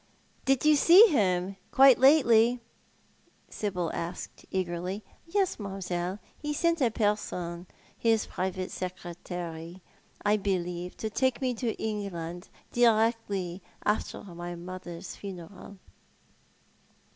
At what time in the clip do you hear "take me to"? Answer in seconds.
11.11-11.75